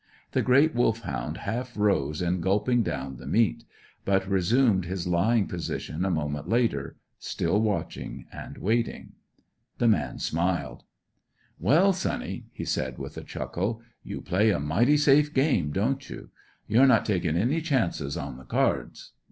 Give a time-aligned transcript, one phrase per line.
[0.31, 3.65] The great Wolfhound half rose in gulping down the meat,
[4.03, 9.11] but resumed his lying position a moment later, still watching and waiting.
[9.77, 10.85] The man smiled.
[11.59, 16.31] "Well, sonny," he said, with a chuckle; "you play a mighty safe game, don't you?
[16.67, 19.11] You're not takin' any chances on the cards.